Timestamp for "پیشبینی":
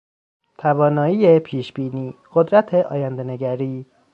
1.39-2.15